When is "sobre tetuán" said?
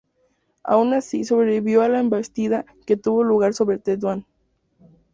3.53-4.25